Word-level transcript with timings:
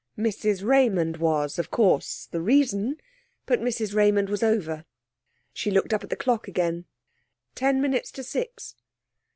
Mrs 0.17 0.65
Raymond 0.65 1.17
was, 1.17 1.59
of 1.59 1.69
course, 1.69 2.25
the 2.31 2.41
reason, 2.41 2.99
but 3.45 3.59
Mrs 3.59 3.93
Raymond 3.93 4.29
was 4.29 4.41
over. 4.41 4.85
She 5.53 5.69
looked 5.69 5.93
up 5.93 6.03
at 6.03 6.09
the 6.09 6.15
clock 6.15 6.47
again. 6.47 6.85
Ten 7.53 7.79
minutes 7.83 8.09
to 8.13 8.23
six. 8.23 8.73